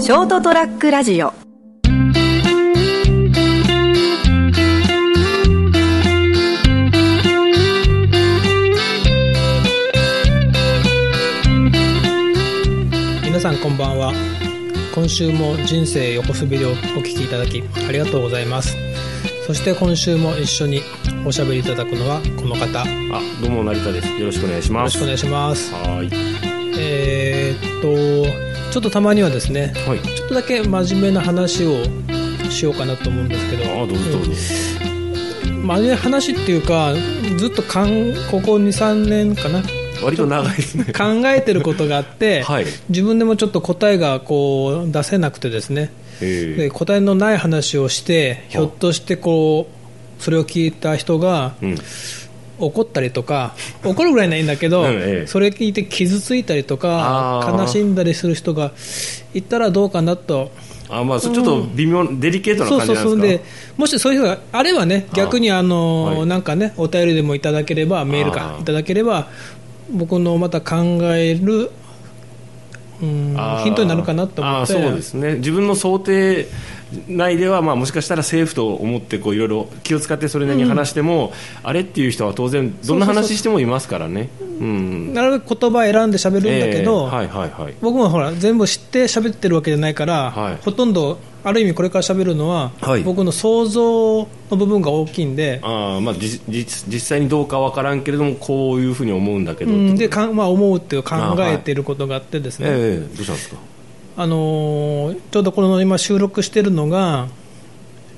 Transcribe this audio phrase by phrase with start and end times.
[0.00, 1.32] ショートトラックラジオ
[13.24, 14.12] 皆さんこんばんは
[14.94, 18.76] 今週も人生横滑りをお聞きいただきありがとうございます
[19.48, 20.82] そして今週も一緒に
[21.26, 24.08] おしゃべりいただくのはこの方よあ、どうも成田です。
[24.08, 24.84] よろしくお願いします。
[24.84, 26.10] ろしくお願いしますはーい。
[26.78, 30.00] えーっとちょっとたまにはですねはい。
[30.00, 31.82] ちょっとだけ真面目な話を
[32.48, 34.32] しようかなと思うんですけどあ、どうぞどうぞ。
[35.44, 36.94] 真面目な話っていうか
[37.36, 39.62] ずっとかんここ23年かな
[40.02, 40.84] 割と長いですね。
[40.84, 42.66] 考えてることがあって、 はい。
[42.88, 51.78] 自分でもちょっと答えがこう出せなくてですねえで答えのない話をしてひょっとしてこうそれを聞いた人がー、うん。
[52.58, 53.54] 怒ったりとか
[53.84, 55.26] 怒るぐらいならいいんだけど、うんええ。
[55.26, 58.72] それ聞いて傷ついたりとか悲しんだりする人が
[59.34, 60.50] いたらどうかなと。
[60.90, 63.44] あ、まあ、そちょっと微妙、デリケートなそう感じそうそうでなんで
[63.76, 66.26] もしそういう人があればねあ逆にあの、はい。
[66.26, 69.28] なんかねお便りでもいただければメールかいただければ
[69.92, 70.76] 僕のまた考
[71.14, 71.70] える
[73.00, 74.74] うんヒントになるかなと思って。
[74.74, 75.36] あーそうですね。
[75.36, 76.48] 自分の想定
[77.08, 84.28] 内では、まあ、もしかしたらセーフと思って、こう、いろいろ気を使ってそれなりに話しても、あれっていう人は当然、どんな話してもいますからね。
[84.60, 85.14] うん。
[85.14, 87.74] なるべく言葉選んで喋るんだけど、えーはいはいはい。
[87.80, 94.18] 僕もほら全部知って喋ってるわけじゃないから、はいほとんどある意味これから喋るのは、はい僕の想像
[94.50, 99.70] の部分が大きいんで、あーまあ、じ実実際にどうかわからんけれども、こういうふうに思うんだけど。
[99.72, 103.56] うん、でかん、まあ、思うっていう考えていることがあってですね、ええどうしたんですか？
[104.20, 107.28] あのーちょうどこの今収録してるのが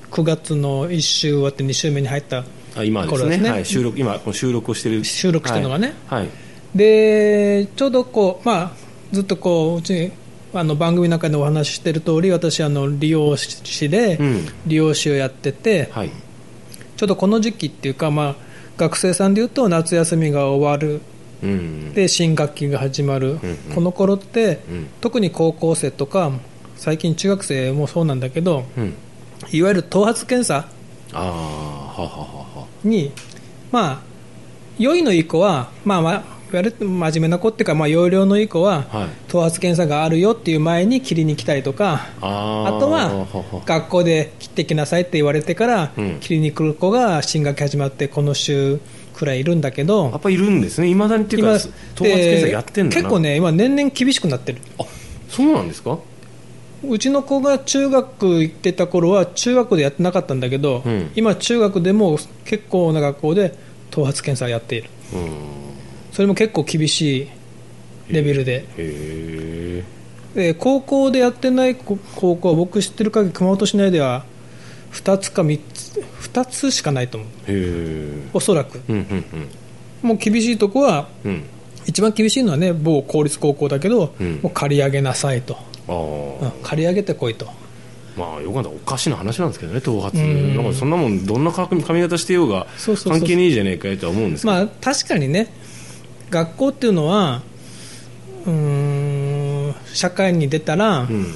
[0.09, 2.43] 9月の1週終わって2週目に入った
[2.75, 3.43] あ今です頃ですね。
[3.43, 5.05] ねはい、収録今この収録をしてる。
[5.05, 5.93] 収録してるのがね。
[6.07, 6.29] はい、はい。
[6.73, 8.71] でちょうどこう、まあ、
[9.11, 10.11] ずっとこううちに
[10.55, 14.45] あの番組の中でお話ししてる通り私あの理容師でうん。
[14.65, 16.09] 理容師をやってて、はい。
[16.97, 18.35] ちょうどこの時期っていうか、まあ、
[18.77, 21.01] 学生さんでいうと夏休みが終わるうん
[21.93, 24.87] で新学期が始まる、うんこの頃って、うん。
[25.01, 26.31] 特に高校生とか
[26.75, 28.93] 最近中学生もそうなんだけどうん。
[29.51, 30.67] いわゆる頭髪検査
[32.83, 33.11] に
[33.71, 34.11] まあ
[34.77, 39.09] 良いのいい子は、まあまあ、真面目な子っていうか、まあ、容量のいい子は、はい。
[39.27, 43.27] 頭髪検査があるよっていう前に切りに来たりとかあとは。
[43.65, 46.19] 学校で切ってきなさいって言われてから、うん。
[46.19, 48.79] 切りに来る子が新学期始まってこの週
[49.21, 50.87] くらいいるんだけどやっぱいるんですね。
[50.87, 51.53] いまだにっていうか
[51.95, 53.01] 頭髪検査やってんだな？
[53.01, 54.61] 結構ね今年々厳しくなってる。
[54.79, 54.83] あ
[55.29, 55.99] そうなんですか？
[56.83, 61.11] うちの子が中学行ってた頃は中学でやってなかったんだけど、うん。
[61.15, 63.53] 今中学でも結構な学校で
[63.91, 64.89] 頭髪検査をやっている。
[65.13, 65.29] うん。
[66.11, 67.27] それも結構厳しい
[68.09, 68.65] レベルで。
[68.77, 69.83] へ
[70.33, 74.25] で高校でやってないこ高校は僕知ってる限り熊本市内では
[74.93, 77.29] 2つか3つ2つしかないと思う。
[78.33, 78.81] おそらく。
[78.89, 79.25] うんうん
[80.01, 81.31] もう厳しいとこはうん。
[81.31, 81.43] うん
[81.87, 84.39] 一番厳しいのはね某公立高校だけど、うん。
[84.43, 85.57] もう借り上げなさいと、
[85.87, 87.47] あうんあ借り上げてこいと。
[88.15, 90.19] まあよかったおかしな話なんですけどね頭髪。
[90.21, 90.55] うん。
[90.55, 92.67] なんかそんなもんどんな髪髪型してようが
[93.03, 94.53] 関係ねえじゃねえかよとは思うんですけど。
[94.53, 95.51] まあ確かにね
[96.29, 97.41] 学校っていうのは
[98.45, 98.51] うー
[99.69, 101.33] ん社会に出たら、うん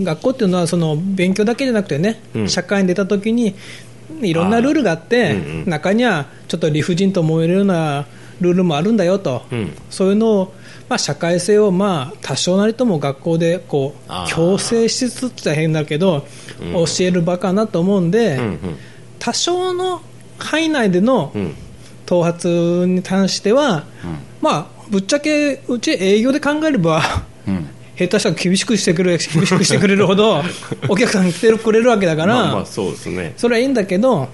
[0.00, 2.48] 学校っていうのはその勉強だけじゃなくてね、うん。
[2.48, 3.54] 社会に出た時に
[4.22, 5.70] いろんなルールがあってうんうん。
[5.70, 8.06] 中にはちょっと理不尽と思えるような
[8.40, 9.72] ルールもあるんだよと、うん。
[9.90, 10.54] そういうのを、
[10.88, 16.26] まあ、社会性をまあ多少なりとも学校でこう強制しつつって変だけど、
[16.60, 16.72] うん。
[16.72, 18.58] 教える場かなと思うんで、うんうん。
[19.18, 20.00] 多少の
[20.38, 21.54] 範囲内でのうん。
[22.06, 23.84] 頭髪に関しては、
[24.40, 27.02] まあぶっちゃけうち営業で考えれば
[27.46, 30.42] うん下手したら厳しくしてくれ 厳しくしてくれるほど
[30.88, 33.34] お客さん来てくれるわけだから、まあまあそうですね。
[33.36, 34.28] それはいいんだけど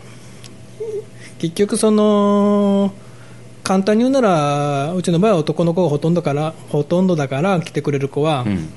[1.39, 2.93] 結局その
[3.63, 8.69] 簡単に言うならうちの場合は男の子がほとんどからほとんどだから来てくれる子は、うん。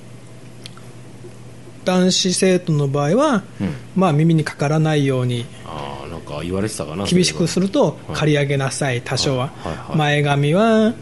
[1.83, 3.73] 男子生徒の場合は、うん。
[3.95, 8.17] まあ耳にかからないようにああなんか言われてたかな厳しくするとはい。
[8.17, 9.45] 刈り上げなさい多少は。
[9.45, 9.97] はいはいはい。
[9.97, 10.93] 前髪は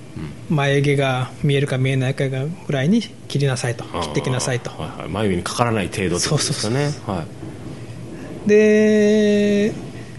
[0.50, 4.70] 眉毛が見えるか見えないかぐらいに切りなさいと切ってきなさいと。
[4.72, 7.24] はいはい、眉毛にかからない程度ってことですかねは
[8.46, 8.50] い。
[8.50, 9.74] で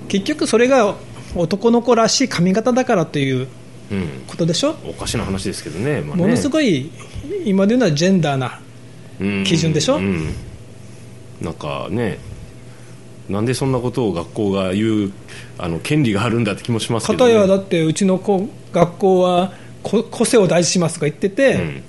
[0.09, 0.97] 結局それが
[1.35, 3.49] 男の子らしい髪型だからという
[3.89, 4.75] うん、ことでしょ？
[4.85, 6.23] おかしな話ですけどね,、まあね。
[6.25, 6.91] ものすごい
[7.45, 8.61] 今で言うのはジェンダーな
[9.21, 9.99] うん基準でしょ？
[9.99, 10.35] うん、
[11.41, 12.19] なんかね
[13.29, 15.13] なんでそんなことを学校が言う
[15.57, 19.55] あの権利があるんだって気もしますけど、ね、片やだってうちの子学校はこ
[20.11, 21.83] 個性を大事にしますとか言ってて、うん。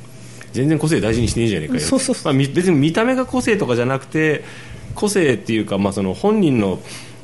[0.53, 1.79] 全然個性大事にしていいじゃねえかよ。
[1.79, 2.25] そうそうそう。
[2.25, 4.43] まあ、み別に見た目が個性とかじゃなくて
[4.95, 6.79] 個性っていうか、まあ、その本人の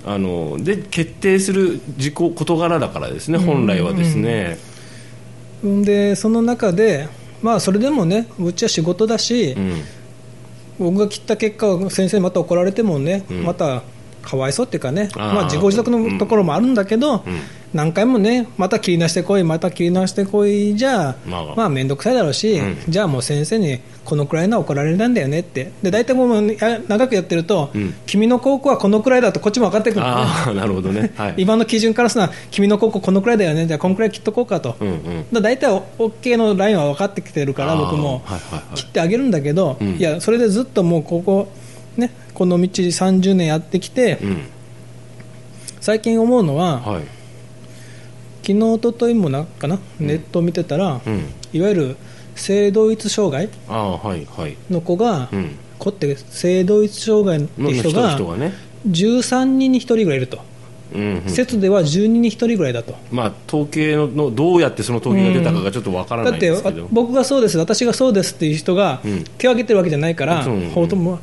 [0.06, 3.38] あので決定する自己事柄だからですね。
[3.38, 4.58] 本来はですね、
[5.64, 7.08] でその中で、
[7.42, 9.82] まあ、それでもねうちは仕事だし、うん。
[10.80, 13.44] 僕が切った結果を先生にまた怒られてもね、うん。
[13.44, 13.84] また
[14.24, 17.42] かわいそうっていうかねまあ、自己自得のところもあるんだけど、うん
[17.74, 21.56] 何回もねまた切り直してこいまた切り直してこいじゃまあ。
[21.56, 22.78] まあ面倒くさいだろうし、うん。
[22.88, 25.72] じゃあもう先生にこのくらいのは怒られるんだよねって。
[25.82, 27.94] で大体もうや長くやってると、うん。
[28.06, 30.02] 君の高校はこのくらいだとこっちも分かってくる。
[30.02, 33.66] のねああ なるほどね、はい、 今の基準からするな君の高校このくらいだよね。
[33.66, 38.22] じゃあこのくらい切っとこうかと、うんうんだ大体 OK のラインは分かってきてるから僕も。
[38.26, 38.76] はいはいはい。
[38.76, 39.96] 切ってあげるんだけど、うん。
[39.98, 41.48] いやそれでずっともうここ、
[41.98, 44.38] ね、この道30年やってきて、うん。
[45.82, 47.23] 最近思うのは、はい
[48.46, 51.26] 昨日一昨日もなんかな、ネットを見てたら、うん。
[51.54, 51.96] いわゆる
[52.36, 54.58] 性同一障害ああはいはい。
[54.70, 55.56] の子が、うん。
[55.80, 58.54] 子って性同一障害っての人が人がね、
[58.88, 60.40] 13人に1人ぐらいいると、
[60.94, 61.30] うんうん。
[61.30, 62.96] 説では12人に1人ぐらいだと。
[63.12, 69.24] まあ、統計ののどうやってその統計が出たかがちょっとわからだってないんですけど、僕がそうです、私がそうですっていう人がうん。
[69.38, 70.70] 手を挙げてるわけじゃないから、うん。
[70.72, 71.20] ほとんど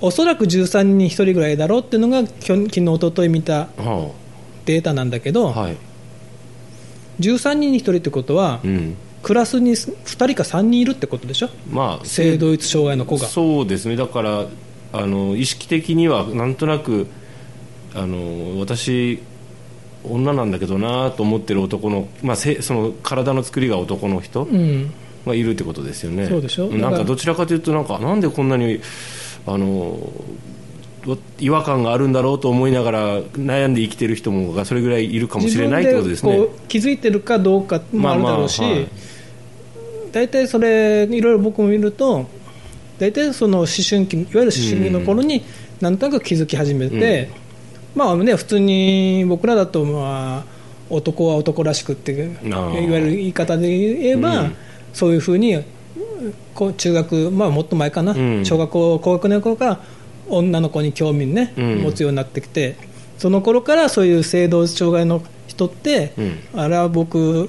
[0.00, 4.10] おそらく13人に1人ぐらいだろうっていうのがきょ昨日一昨日見たは
[4.66, 5.76] データなんだけど、あはい
[7.20, 8.96] 13人に1人ってことは、うん。
[9.22, 13.26] クラスに2人か3人いるってことでしょ、まあ、性同一障害の子が。
[13.26, 13.96] そうですね。
[13.96, 14.46] だから
[14.92, 17.08] あの意識的にはなんとなく
[17.94, 19.20] あの私
[20.04, 24.92] 女なんだけどなと思ってる男の,、まあ、せその体の作りが男の人うん。
[25.26, 26.28] がいるってことですよね。
[26.28, 26.68] そうでしょ？
[26.68, 28.78] なんだかどちらかというとなんかなんでこんなに
[29.44, 29.98] あの
[31.38, 36.46] 違和感があるんだろうと思いながら悩んで生きてる人もがそれぐらいいるかもしれないってことですね。
[36.68, 38.88] 気づいてるかどうかもあるだろうし、まあまあはい。
[40.12, 42.26] 大体それ、いろいろ僕も見ると、
[42.98, 45.44] 大体その思春期、いわゆる思春期の頃に、
[45.80, 47.28] なんとなく気づき始めて、
[47.94, 50.44] まあね、普通に僕らだと、まあ、
[50.88, 54.56] 男は男らしくって、いわーゆる言い方で言えば、うん。
[54.94, 55.58] そういうふうに、
[56.78, 58.44] 中学、まあ、もっと前かな、うん。
[58.44, 59.80] 小学校、高学年の頃から、
[60.28, 61.78] 女の子に興味ね、うん。
[61.82, 62.76] 持つようになってきて、
[63.18, 66.38] その頃からそういう性同一障害の人って、うん。
[66.60, 67.48] あれは僕、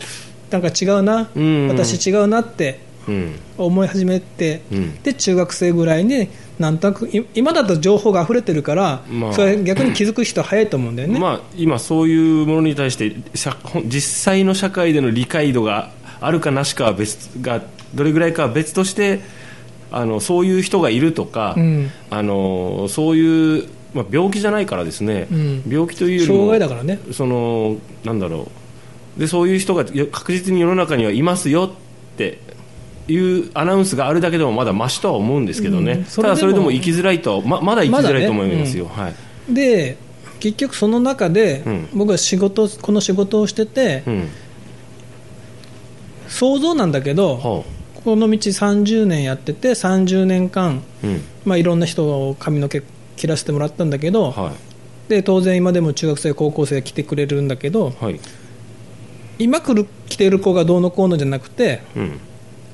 [0.49, 1.67] なんか違うな、うん。
[1.67, 3.39] 私違うなってうん。
[3.57, 4.95] 思い始めて、うん。
[5.03, 6.29] で中学生ぐらいに
[6.59, 9.33] なんとなくい今だと情報が溢れてるから、まあ。
[9.33, 11.19] それ逆に気づく人は早いと思うんだよね。
[11.19, 13.15] まあ、今そういうものに対して
[13.85, 17.61] 実際の社会での理解度があるかなしかは別が
[17.93, 19.21] どれぐらいかは別として
[19.91, 21.91] あのそういう人がいるとか、うん。
[22.09, 25.63] あのそういう、まあ、病気じゃないからですね、うん。
[25.67, 26.99] 病気というよりも障害だからね。
[27.11, 28.49] そのなんだろ
[29.17, 29.19] う。
[29.19, 32.39] でそういう人が確実に世の中にはいますよって
[33.07, 36.03] いうアナウンスがあるだけでもまだましとは思うんですけどね、うん。
[36.03, 39.53] ただそれでも生きづらいとままだ生きづらいと思いますよ、はい。
[39.53, 39.97] で
[40.39, 41.89] 結局その中で、うん。
[41.93, 44.29] 僕は仕事この仕事をしてて、うん。
[46.27, 47.63] 想像なんだけど、は
[48.07, 51.21] この道30年やってて30年間、あうん。
[51.43, 52.81] まあ、いろんな人を髪の毛
[53.17, 54.53] 切らせてもらったんだけど、は
[55.07, 55.09] い。
[55.09, 58.21] で当然今でも中学生高校生来てくれるんだけどはい。
[59.39, 62.19] 今来る来てる子がどうのこうのじゃなくてうん。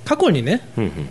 [0.06, 1.10] 過去にねうんうん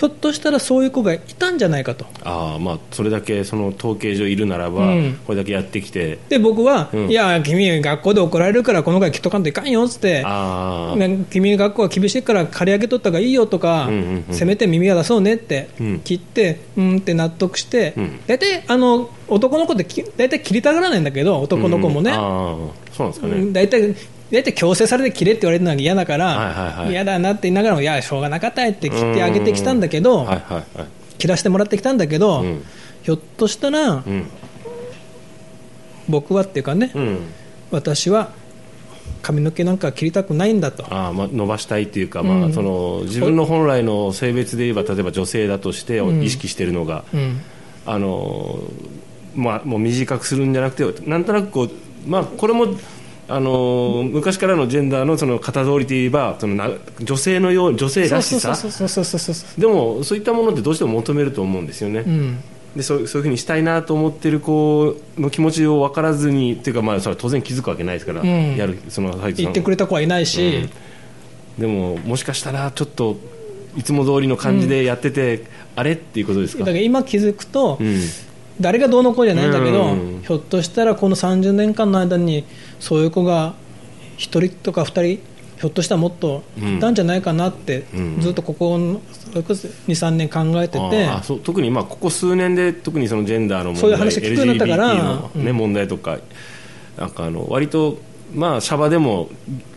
[0.00, 2.06] ひょっとしたらそういう子がいたんじゃないかと。
[2.24, 5.20] ああまあそれだけその統計上いるならば、うん。
[5.26, 6.18] これだけやってきて。
[6.30, 7.10] で僕は、うん。
[7.10, 10.24] いや君学校で怒られるからこの回切っとかんといかんよっつって
[11.28, 14.34] 君学校は厳しいから借り上げとった方がいいよとか、うんうんうん。
[14.34, 16.00] せめて耳は出そうねって、うん。
[16.00, 18.20] 切ってうんって納得して、うん。
[18.26, 22.16] 大体あの男の子ってき大体切りたがらないんだけど男の子もね、うん。
[22.16, 22.56] ああ
[22.96, 23.94] そうなんですかね、うん大体
[24.30, 30.28] 大体強制されて切れって言われるのが嫌だから、嫌だなって言いながらもいやしょうがなかったって切ってあげてきたんだけど、
[31.18, 32.62] 切らしてもらってきたんだけど、うん。
[33.02, 34.26] ひょっとしたら、うん。
[36.08, 37.18] 僕はっていうかね、うん。
[37.70, 38.32] 私は
[39.22, 40.84] 髪の毛なんか切りたくないんだと。
[40.92, 42.40] ああまあ、伸ばしたいというか、うん。
[42.40, 46.22] まあ、その自分の本来の性別で言えば例えば女性だとしてうん。
[46.22, 47.40] 意識しているのが、うん。
[47.86, 48.58] あの
[49.34, 51.70] まあ、もう短くするんじゃなくてなんとなくこう、
[52.06, 52.66] まあ、これも
[53.30, 56.70] あの昔からのジェンダーのその型通りといえばそのな
[57.00, 58.56] 女性のよう女性らしさ。
[59.58, 62.42] でもそういったものってどうしても求めると思うんですよね、うん
[62.74, 70.68] でそうそういうふうにしたいなと思ってる子の気持ちを分からずにっていうか、まあ、それ当然気づくわけないですから、やるその言ってくれた子はいないし、
[71.58, 73.16] でももしかしたらちょっと
[73.76, 77.78] いつも通りの感じでやってて、あれっていうことですかだから今気づくと、
[78.60, 80.22] 誰がどうのこうじゃないんだけど、うん。
[80.22, 82.44] ひょっとしたらこの30年間の間に
[82.78, 83.54] そういう子が
[84.18, 85.02] 1人とか2人
[85.60, 88.20] ひょっとしたらもっといったんじゃないかなって、うん。
[88.20, 89.00] ずっとここの
[89.32, 94.94] 23年考えてて、ああそう特にまあここ数年で特にそのジェンダーの問題そういう話聞くようになったから。
[94.94, 95.56] ねうん。
[95.56, 96.18] 問題とか
[96.98, 97.98] なんかあの割と
[98.34, 99.28] まあシャバでも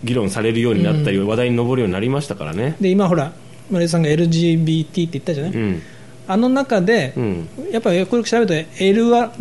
[0.04, 2.76] 議論されるようになったり、話題に上るようになりましたからね。
[2.82, 3.34] で今ほら
[3.72, 5.82] 森さんが LGBT って言ったじゃない、うん
[6.28, 7.50] あの中で、うん。
[7.72, 9.32] やっぱりよくよく調べると L は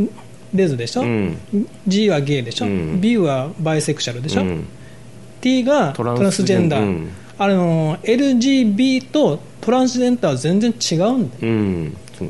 [0.55, 1.39] レズでしょ、うん。
[1.87, 3.01] G はゲイでしょ、うん。
[3.01, 4.67] B はバイセクシャルでしょ、うん。
[5.41, 7.11] T がトトランスジェンダー、うん。
[7.39, 12.29] あの LGB とトランスジェンダーは全然違うんだよ。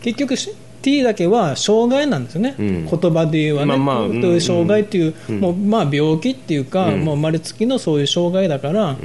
[0.00, 2.88] 結局し T だけは障害なんですよね、うん。
[2.90, 5.40] 言葉で言うはね、まあまあ障害っていう、うん。
[5.40, 7.04] もうまあ、病気っていうか、うん。
[7.04, 8.96] もう生まれつきのそういう障害だから、うん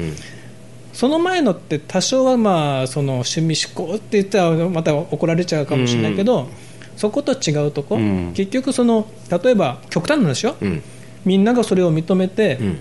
[0.97, 6.49] その前のって多少はまあその趣味思考って言ったらまた怒られちゃうかもしれないけど、
[6.95, 8.33] そこと違うとこ、うん。
[8.33, 10.81] 結局その例えば極端な話よ、うん。
[11.23, 12.79] みんながそれを認めて、うん。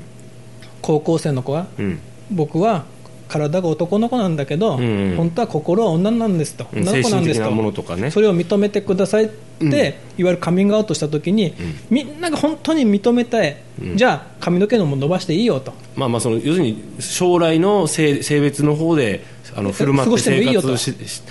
[0.81, 2.01] 高校生の子はうん。
[2.31, 2.87] 僕は
[3.28, 5.14] 体が男の子なんだけど、うん。
[5.16, 6.66] 本当は心は女なんですと。
[6.73, 7.73] 女精の子なんですと。
[7.73, 8.11] とかね。
[8.11, 9.73] それを認めてくださいって、うん。
[9.75, 11.54] いわゆるカミングアウトしたときに、
[11.90, 13.97] みんなが本当に認めたい、うん。
[13.97, 15.73] じゃあ髪の毛のも伸ばしていいよと。
[15.97, 21.23] まあまあその要するに将来の性性別の方であの振る舞って生活しし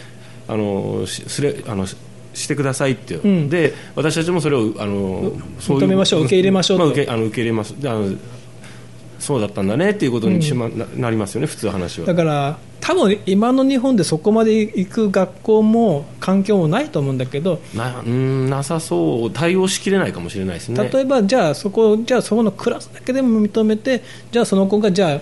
[0.47, 1.95] あのしすれあのし
[2.33, 3.49] してくださいっていう、うん。
[3.49, 6.83] で私たちもそれをあの認めましょう受け入れましょうと。
[6.83, 7.71] まあ、受けあの受け入れます。
[7.81, 8.13] であの
[9.25, 12.05] そうだったんだねっていうことにしま、ななりますよね普通話は。
[12.05, 20.89] だから多分今の日本でそこまで行く学校も環境もないと思うんだけどなうんなさそう対応しきれないかもしれないですね。
[20.94, 25.20] 例えばじゃあそこじゃあそこのクラスだけでも認めてじゃあその子がじゃ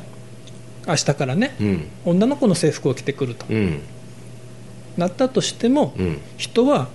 [0.86, 1.88] あ明日からねうん。
[2.04, 3.46] 女の子の制服を着てくると。
[3.50, 3.82] うん。
[4.98, 6.22] なったとしても、うん。
[6.38, 6.90] 人は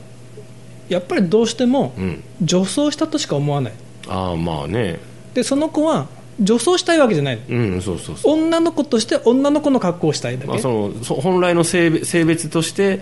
[0.88, 2.22] やっぱりどうしてもうん。
[2.42, 3.72] 女装したとしか思わない。
[4.08, 5.00] ああまあね。
[5.32, 6.08] でその子は
[6.40, 7.38] 女装したいわけじゃない。
[7.48, 13.00] うんそうそう女の子として女の子の格好をしたいだけ、まあ、そのそ本来の性別として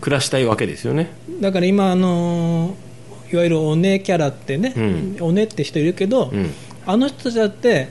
[0.00, 1.10] 暮らしたいわけですよね。
[1.40, 2.88] だから今、あのー
[3.30, 5.16] いわゆるお姉キャラってね、うん。
[5.20, 6.50] お姉って人いるけど、うん。
[6.86, 7.88] あの人たちだって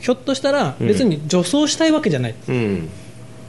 [0.00, 2.88] ひょっとしたら別に女装したいわけじゃない、うん。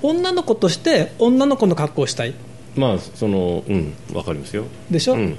[0.03, 2.35] 女の子として女の子の格好をしたい。
[2.75, 4.65] まあそのうんわかりますよ。
[4.91, 5.37] でしょ、うん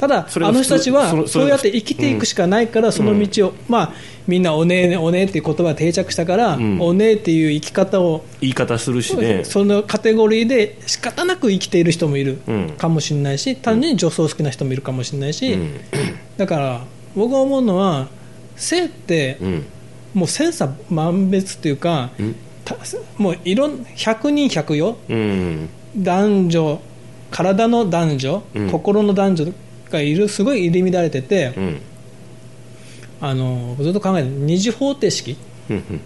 [0.00, 3.92] ただあの人たちはそうやって生きていくしかないから、その道を、まあ、
[4.26, 6.80] みんなおねえおねえっていう言葉が定着したから、うん。
[6.80, 9.44] おねえっていう生き方を言い方するしね。
[9.44, 12.70] そのカテゴリーで仕方なく生きている人もいるうん。
[12.78, 15.74] かもしれないし、単純に女装好きな人もいるかもしれないし、うん。
[16.38, 16.80] だから
[17.14, 18.08] 僕が思うのは
[18.56, 19.66] 性ってうん。
[20.14, 22.08] もう千差万別っていうか、
[23.18, 25.68] もういろん100人100ようん。
[25.94, 26.80] 男女
[27.30, 28.70] 体の男女、うん。
[28.70, 29.52] 心の男女
[29.90, 31.80] がいるすごい入り乱れてて、うん。
[33.22, 35.36] あのずっと考えて二次方程式、
[35.68, 36.00] うんうん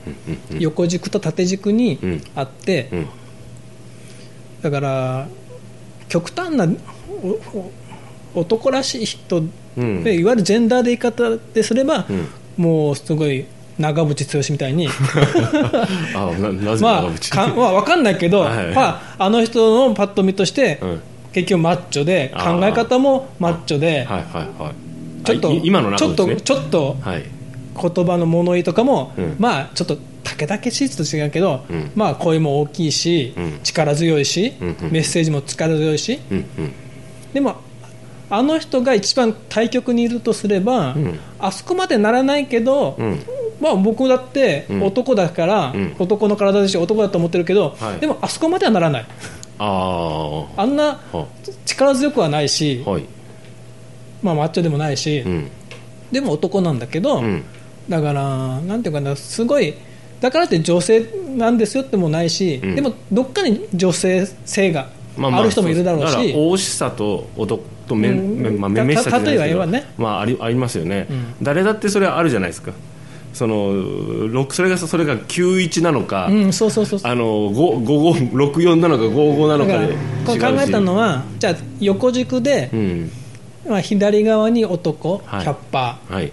[0.53, 2.23] うん横軸と縦軸にうん。
[2.35, 3.07] あって、うん。
[4.62, 5.29] だから
[6.09, 6.67] 極端な
[8.35, 9.45] 男らしい人
[9.76, 10.05] うん。
[10.05, 12.29] でいわゆるジェンダーで言い方ですれば、うん。
[12.57, 13.45] もうすごい
[13.79, 14.88] 長渕剛みたいに。
[16.14, 18.75] ま あまあ、分かんないけど、はい。
[18.75, 21.00] まあ、あの人のパッと見として、うん
[21.35, 25.25] 結局マッチョで考え方もマッチョで、はいはいはい。
[25.26, 27.25] ちょっと今のちょっとちょっとはい。
[27.76, 29.37] 言葉の物言いとかも、うん。
[29.41, 31.91] まあちょっとたけだけしいと違うけど、うん。
[31.97, 33.61] まあ声も大きいし、うん。
[33.64, 34.93] 力強いし、うんうん。
[34.93, 36.21] メッセージも力強いし。
[36.31, 36.73] うんうん。
[37.33, 37.57] でも
[38.31, 41.19] あの人が一番対極にいるとすれば、ん。
[41.41, 43.19] あそこまでならないけど、うん。
[43.61, 44.83] まあ、僕だってうん。
[44.85, 45.97] 男だから、うん。
[45.99, 47.99] 男の体だし男だと思ってるけど、はい。
[47.99, 49.07] でもあそこまではならない
[49.59, 51.01] ああんな
[51.65, 53.05] 力強くはないし、はい。
[54.23, 55.51] まあ、マッチョでもないし、うん。
[56.11, 57.45] でも男なんだけど、うん。
[57.89, 59.75] だからなんていうかなすごい
[60.21, 61.07] だからって女性
[61.37, 62.75] なんですよってもないし、うん。
[62.75, 68.39] でもどっかに女性性がある人もいるだろうだからし、大しさと男とめ、うん。
[68.39, 69.67] めまあ、ためめしさじゃないですけど。
[69.67, 69.85] ね。
[69.99, 71.35] まあ、ありありますよね、うん。
[71.43, 72.73] 誰だってそれはあるじゃないですか
[73.35, 77.00] そのろそれがそれが91なのか、うん、そうそうそう。
[77.03, 83.11] あの5564なのか55なのだかでこれ考えたのはじゃあ横軸でう、ん。
[83.69, 85.47] まあ、左側に男はい。
[85.47, 86.33] 100%、はい。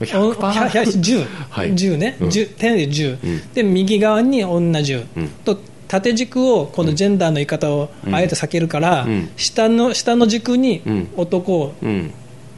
[0.00, 1.74] お 100%, 100 10, はい。
[1.74, 2.28] 10ね、うん。
[2.28, 3.52] 10点で10、うん。
[3.52, 5.28] で右側に女10、うん。
[5.44, 9.30] と縦軸をこのジェンダーの言い方をあえて避けるから、うん。
[9.36, 11.08] 下の下の軸にうん。
[11.16, 12.10] 男をうん。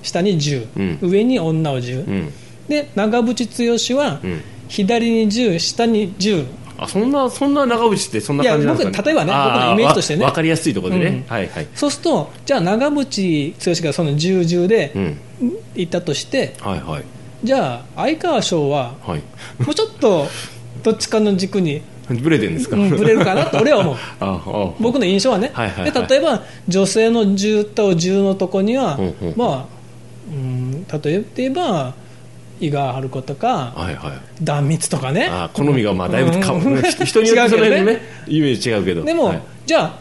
[0.02, 1.10] 下に10、うん。
[1.10, 2.32] 上に女を10、うん
[2.68, 4.40] で長渕剛はうん。
[4.68, 10.24] 左に10下に10あそんなそんな長渕ってそんな感じなんですか、ね、いや僕例えばねあ僕のイメージとしてね。
[10.24, 11.32] わ分かりやすいところでね、うん。
[11.32, 11.68] はいはい。
[11.74, 15.18] そうするとじゃあ長渕剛がその10、10でうん。
[15.76, 17.04] いったとして、はいはい。
[17.44, 19.22] じゃあ相川翔ははい。
[19.62, 20.26] もうちょっと
[20.82, 24.74] どっちかの軸にブレてるんですか、うんぶれるかなと俺は思う。
[24.82, 25.80] 僕の印象はね、はいはい。
[25.82, 29.34] はいで例えば女性の銃と銃のとこには、うんうん。
[29.36, 29.74] まあ、
[30.28, 31.94] うん、例えて言えば
[32.60, 34.44] 井川春子とかはいはい。
[34.44, 35.28] 壇蜜とかね。
[35.30, 36.82] あ好みがまあだいぶか、うん。
[36.82, 39.02] 人によってそねね イメージ違うけど。
[39.02, 39.42] でも、はい。
[39.66, 39.98] じゃあ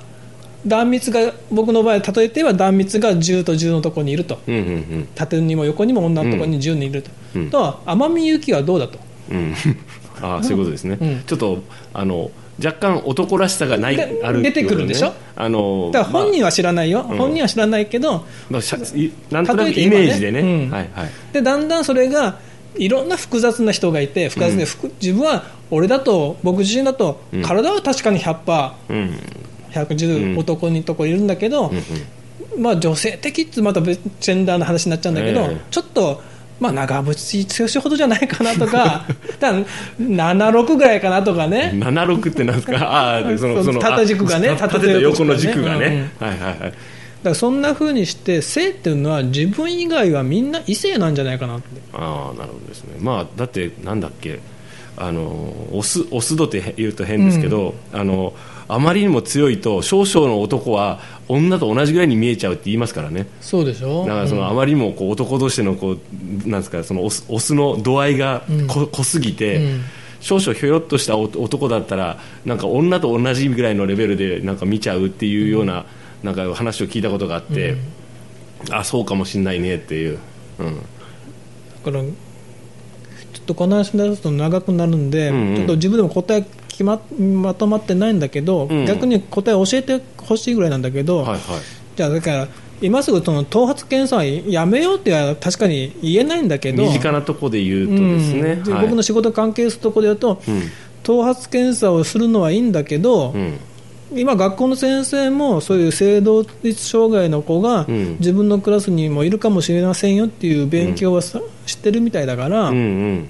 [0.66, 4.40] 壇蜜が僕の場合例えて言えば壇蜜が銃と銃のとこにいると。
[4.48, 7.50] うんうん縦にも横にも女のとこに10人いると、うん。
[7.50, 9.00] とは天海祐希はどうだと。
[9.30, 9.38] うん。
[9.38, 9.56] う ん
[10.22, 11.24] ああそういうことですね、うん。
[11.26, 12.32] ちょっとあの
[12.64, 14.52] 若干男らしさがないであるね。
[14.52, 15.14] 出てくるでしょ？
[15.36, 17.18] あのだから本人は知らないよ、うん。
[17.18, 18.62] 本人は知らないけどまあ
[19.32, 20.70] なんとなくイメージでね、うん。
[20.70, 21.10] はいはい。
[21.32, 22.38] でだんだんそれが
[22.76, 27.42] いろんな複雑な人がいて複雑で、ふく自分は俺だと僕自身だとうん。
[27.42, 29.20] 体は確かに100%、うん。
[29.72, 30.38] 110、うん。
[30.38, 32.62] 男にとこいるんだけど、うん。
[32.62, 35.58] まあ、女性的ってまた別ジェンダーの話になっちゃうんだけど、ええ。
[35.72, 36.22] ちょっと、
[36.60, 39.06] まあ、長渕剛ほどじゃないかなとか
[39.40, 39.64] だから
[40.00, 41.72] 76ぐらいかなとかね。
[41.76, 42.78] 76ってなんですか？
[42.78, 46.10] ああ そのその縦軸がねあ縦縦とと横の軸がね。
[46.20, 46.60] 軸がね、はいはいはい。
[46.60, 46.74] だか
[47.24, 51.66] らそんな風にして性っていうのは自分以外はみんな異性なんじゃないかなって。
[51.94, 52.96] ああなるほどですね。
[53.00, 54.40] まあだってなんだっけ？
[54.96, 58.34] あのオスオス度って言うと変ですけど、あの
[58.68, 63.28] あまりにも強いと少々の男は女と同じぐらいに見えちゃうって言いますからね。
[63.42, 64.06] そうでしょ？
[64.06, 69.82] だからそのあまりにもこう男同士のこうなんですかそのオスオスの度合いがこ濃すぎて、うん。
[70.20, 75.86] 少々ひょよっとした男男だったらなんか女と同じぐらいのレベルでなんか見ちゃうっていうような,、
[76.24, 77.76] なんか話を聞いたことがあって、
[78.72, 80.20] あそうかもしんないねっていう、
[80.60, 80.82] うん、だ
[81.84, 85.56] からちょっとこの話になると長くなるんで、うんうん。
[85.58, 88.86] ちょっと自分でも答え決ままとまってないんだけど、うん。
[88.86, 91.40] 逆に答え教えてほしいぐらいなんだけど、はいはい。
[91.96, 92.48] じゃあだから
[92.82, 98.82] 今すぐその頭髪検査はやめようっては確かに言えないんだけど身近なところで言うとですね、うん。
[98.82, 100.62] 僕の仕事関係するところで言うと、うん。
[101.04, 103.60] 頭髪検査をするのはいいんだけど、うん。
[104.16, 108.18] 今、学校の先生もそういう性同一障害の子がうん。
[108.20, 113.30] 自分のクラスにもいるかもしれませんよっていう勉強はさ、してるみたいだから、うんうん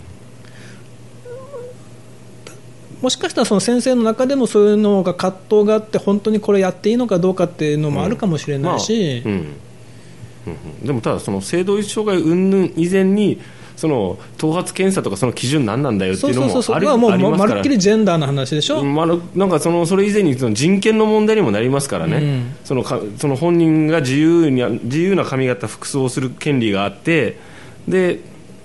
[3.03, 9.21] もしかしたらその先生の中でもそういうのが葛藤があって本当にこれやっていいのかどうかっていうのもあるかもしれないし、
[10.81, 13.41] でもただその性同一障害云々以前に
[13.75, 27.37] その頭髪検査とかその基準何なんだよってそいううのもありそうそうそう、うまるっきりジェンダーの話でしょ、うんまあ、なんかそのそれ以前にその人権の問題にもなりますからね、うんそのかその本人が自由に自由な髪型、服装をする権利があって
[27.85, 28.21] で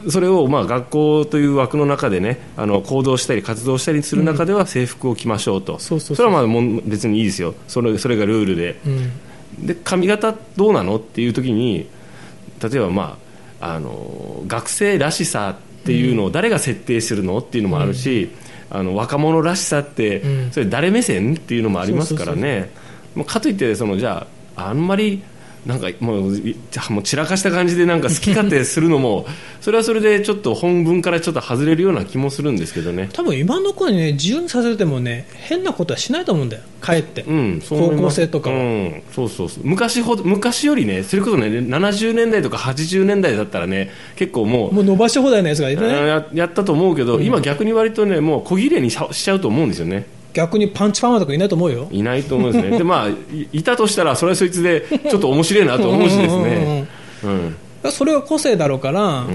[0.09, 6.27] それをまあ学校という枠の中でねあの行動したり活動したりする中では制服を着ましょうと、そうそうそう。
[6.27, 7.55] れはまあもん別にいいですよ。
[7.67, 8.81] それそれがルールで。
[8.87, 9.67] うん。
[9.67, 11.89] で髪型どうなのっていう時に
[12.63, 13.19] 例えば、ま
[13.61, 18.31] あ、あの学生らしさっていうのを誰が設定するのっていうのもあるし、
[18.71, 20.51] あの若者らしさって、うん。
[20.53, 22.71] それ誰目線っていうのもありますからね。
[23.15, 25.23] もうかといってそのじゃああんまり
[25.67, 26.31] なんかもう
[26.91, 29.27] もう散らかした感じでなんか好き勝手するのも
[29.61, 33.09] それはそれでちょっと本文からちょっと外れるような気もするんですけどね。
[33.13, 37.23] 多分今の子にね自由にさせてもね変なことはしないと思うんだよ、かえって。
[37.23, 38.57] うん、そう高校生とかは。
[38.57, 39.65] うん、そうそうそう。
[39.65, 50.07] 昔ほど昔よりねそれこそね70年代とか80年代だったらね結構もうもう伸ばし放題のやつがいてね、ややったと思うけど、今逆に割とねもう小切れにししちゃうと思うんですよね
[50.39, 51.89] 逆にパンチパーマとかいないと思うよ。
[51.91, 52.79] いないと思うんですね。
[52.79, 56.87] でまあいいたとしたらそれはそいつでちょっと面白いなと思うしですね。
[57.91, 59.27] それは個性だろうから、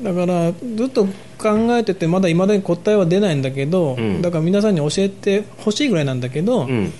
[0.00, 1.06] だからずっと
[1.38, 4.22] 考えててまだいまだに答えは出ないんだけど、うん。
[4.22, 6.92] だから皆さんに教えてほしいぐらいなんだけど、うん。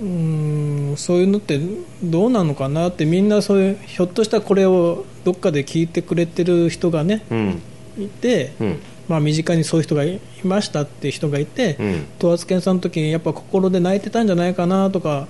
[0.00, 1.60] うーんそういうのって
[2.02, 7.62] どうなのかなってみんなそういうひょっとしたらこれをどっかで聞いてくれてる人がねうん。
[7.96, 12.06] いて、うんまあ、身近にそういう人がいましたっていう人がいて、うん。
[12.20, 15.26] 頭圧検査の時にやっぱ心で泣いてたんじゃないかなとか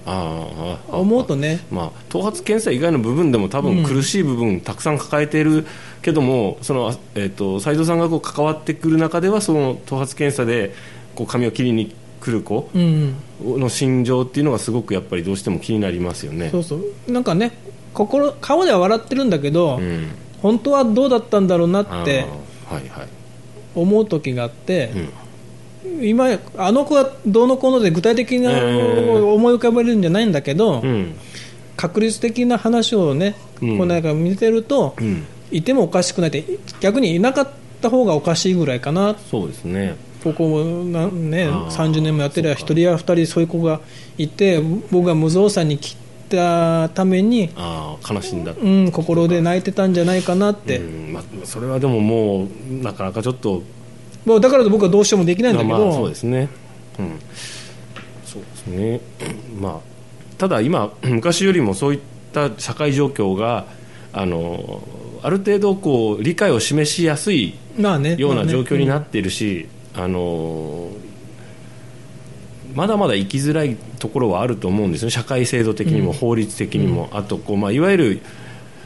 [0.91, 1.61] 思うとね。
[1.71, 5.65] まあ、頭髪検査以外の部分でも多分苦しい部分たくさん抱えている
[6.03, 10.75] けども、そのえっと斉藤さんがこう関わってくる中ではその頭髪検査で
[11.15, 13.15] こう髪を切りに来る子うん。
[13.43, 16.51] の心情っていうのがすごくやっぱりどうしても気になりますよね。
[16.51, 17.11] そうそう。
[17.11, 17.53] なんかね
[17.95, 20.09] 心顔では笑ってるんだけど、うん。
[20.43, 22.27] 本当はどうだったんだろうなって
[22.69, 23.09] はいはい
[23.75, 24.93] 思う時があって、
[25.85, 26.07] うん。
[26.07, 31.15] 今あの子はどうのこうので具体的なえー思い浮かべるんじゃないんだけど、うん。
[31.77, 33.79] 確率的な話をね、うん。
[33.79, 35.25] こうなんか見てると、うん。
[35.51, 36.45] いてもおかしくないって
[36.81, 37.49] 逆にいなかっ
[37.81, 39.17] た方がおかしいぐらいかな。
[39.31, 39.97] そうですね。
[40.23, 41.71] ここな、ね、あー。
[41.71, 43.81] 30年もやってりゃそうか1人や2人そういう子が
[44.19, 45.97] いて僕が無造作に切っ
[46.31, 53.63] たために、ああ悲しんだ、うん、心で泣いてたんじゃないかなって、うんまあ、それはでももうなかなかちょっと
[54.25, 56.49] もうだからと僕はどうしてもできないんだけど、まあ、そうですね、
[56.99, 57.19] うん、
[58.25, 59.01] そうですね、
[59.61, 59.81] まあ、
[60.39, 62.01] ただ今、昔よりもそういっ
[62.33, 63.67] た社会状況が
[64.13, 64.83] あの
[65.23, 70.91] ある程度こう理解を示しやすいような状況になっっているし、あの
[72.75, 75.11] まだまだ生きづらいところはあると思うんですね。
[75.11, 78.21] 社会制度的にも法律的にも、あとこう、まあ、いわゆる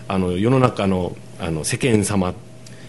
[0.09, 2.35] あの世の中のあの世間様っ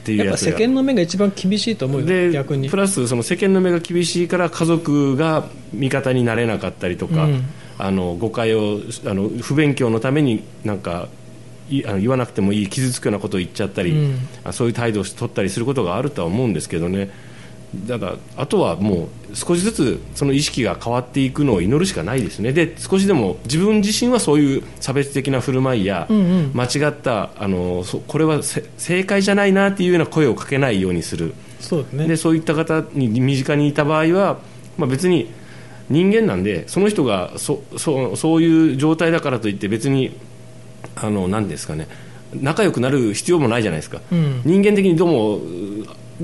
[0.05, 0.51] ていうやつが。
[0.51, 2.69] 世間の目が一番厳しいと思うよ、で逆に。
[2.69, 2.77] プ。
[2.77, 7.43] ラスその世間の目が厳しいから家族が味方になれなかったりとか、うん。
[7.77, 11.10] あの誤解をあの不勉強のためになんか
[11.69, 14.19] いあの言わなくてもいい傷つくようなことを言っちゃったり、うん。
[14.43, 17.10] あそういう態度を取ったりすることがあるとは思うんですけどね
[17.88, 22.53] だからあとはもう少しずつその意識が変わっていくのを祈るしかないですね。
[22.53, 26.51] で少しでも自分自身はそういう差別的な振る舞いや、うんうん。
[26.53, 31.33] 間違ったあのそこれはせ正解じゃないなっていうような声をかけないようにする。
[31.59, 32.07] そうですね。
[32.07, 34.39] でそういった方に身近にいた場合は、
[34.77, 35.29] まあ、別に
[35.89, 40.17] 人間なんでその人がそそそういう状態だからといって別に
[40.95, 41.88] あの何ですかね
[42.33, 44.41] 仲良くなる必要もないじゃないですか、うん。
[44.45, 45.41] 人間的にどうもう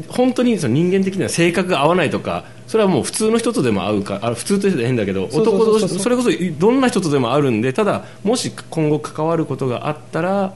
[0.07, 10.53] 本当にその人間的には性格が合わないとかそれはもう普通の人とでも会うかあ普通としては変だけどそうそうそうそう男それこそどんな人とでも会うんでただもし今後関わることがあったら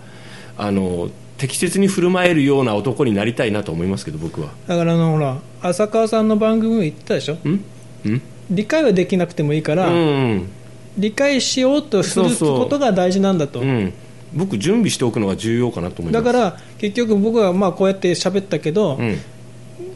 [0.58, 4.52] あの適切に振る舞えるような男になりたいなと思いますけど僕は。
[4.68, 7.34] だからあのほら浅川さんの番組も言ってたでしょ？
[7.46, 7.50] ん？
[8.10, 8.22] ん？
[8.50, 10.48] 理解はできなくてもいいから、うん。
[10.98, 12.60] 理解しようとするそうそう。
[12.60, 13.60] ことが大事なんだと。
[13.60, 13.92] うん、
[14.36, 16.24] 僕準備しておくのが重要かなと思います。
[16.24, 19.18] だから結局僕はまあこうやって喋ったけど、うん。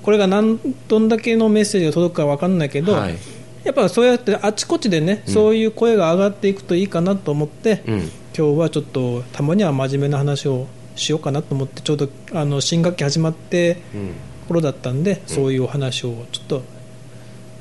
[0.02, 3.16] これが何どんだけのメッセージが届くか分かんないけど、はい。
[3.64, 8.00] やっぱそうやってあちこちでね、そういう声が上がっていくといいかなと思って、うん。
[8.38, 14.12] 今日はちょっとたまには真面目な話をしようかなと思ってちょうどあの新学期始まってうん。
[14.48, 16.64] 頃だったんで、そういうお話をちょっと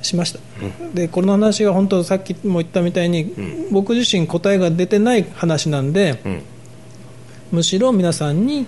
[0.00, 0.40] しました、
[0.94, 3.68] でこの話は本当さっきも言ったみたいに、ん。
[3.70, 6.42] 僕自身答えが出てない話なんでうん
[7.50, 8.66] むしろ皆さんに、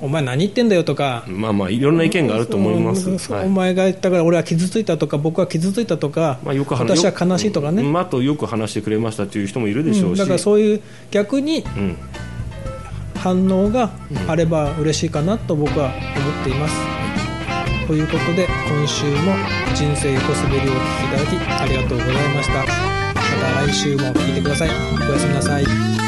[0.00, 7.98] お前何言ってんだよとか、まあまあいろんな意見があると思います、お前が言ったから俺は傷ついたとか僕は傷ついたとか、まあ、よく話私は悲しいとかね、うん。
[7.98, 11.96] あとよく話してくれましたという人もいるでしょうし、うんだからそういう逆にうん。
[13.18, 13.90] 反応が
[14.28, 16.76] あれば嬉しいかなと僕は思っています、
[17.88, 19.34] ということで今週も
[19.74, 22.58] 「人生横滑り」をお聞きいただきありがとうございました。
[22.58, 24.68] また来週も聞いてください。
[24.68, 26.07] おやすみなさい